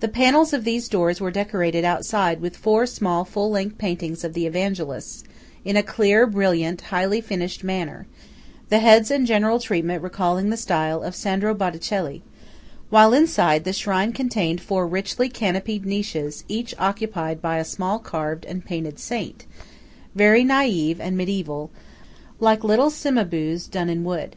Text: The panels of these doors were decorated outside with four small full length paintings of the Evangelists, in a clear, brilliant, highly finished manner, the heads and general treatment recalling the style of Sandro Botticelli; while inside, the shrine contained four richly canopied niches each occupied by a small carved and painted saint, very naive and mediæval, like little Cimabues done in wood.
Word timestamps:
The 0.00 0.08
panels 0.08 0.52
of 0.52 0.64
these 0.64 0.86
doors 0.86 1.18
were 1.18 1.30
decorated 1.30 1.82
outside 1.82 2.42
with 2.42 2.58
four 2.58 2.84
small 2.84 3.24
full 3.24 3.50
length 3.50 3.78
paintings 3.78 4.22
of 4.22 4.34
the 4.34 4.44
Evangelists, 4.44 5.24
in 5.64 5.78
a 5.78 5.82
clear, 5.82 6.26
brilliant, 6.26 6.82
highly 6.92 7.22
finished 7.22 7.64
manner, 7.64 8.06
the 8.68 8.80
heads 8.80 9.10
and 9.10 9.26
general 9.26 9.58
treatment 9.58 10.02
recalling 10.02 10.50
the 10.50 10.58
style 10.58 11.02
of 11.02 11.14
Sandro 11.16 11.54
Botticelli; 11.54 12.22
while 12.90 13.14
inside, 13.14 13.64
the 13.64 13.72
shrine 13.72 14.12
contained 14.12 14.60
four 14.60 14.86
richly 14.86 15.30
canopied 15.30 15.86
niches 15.86 16.44
each 16.48 16.74
occupied 16.78 17.40
by 17.40 17.56
a 17.56 17.64
small 17.64 17.98
carved 17.98 18.44
and 18.44 18.62
painted 18.62 18.98
saint, 18.98 19.46
very 20.14 20.44
naive 20.44 21.00
and 21.00 21.16
mediæval, 21.18 21.70
like 22.40 22.62
little 22.62 22.90
Cimabues 22.90 23.66
done 23.70 23.88
in 23.88 24.04
wood. 24.04 24.36